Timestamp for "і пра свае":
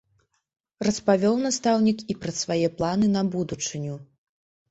2.13-2.67